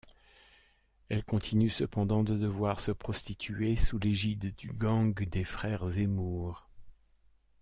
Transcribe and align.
Elle 1.09 1.23
continue 1.23 1.69
cependant 1.69 2.23
de 2.23 2.35
devoir 2.35 2.79
se 2.79 2.91
prostituer, 2.91 3.75
sous 3.75 3.99
l'égide 3.99 4.55
du 4.55 4.73
gang 4.73 5.13
des 5.29 5.43
frères 5.43 5.87
Zemmour. 5.89 6.67